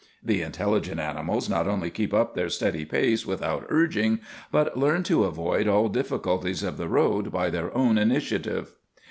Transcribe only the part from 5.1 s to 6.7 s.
avoid all difficulties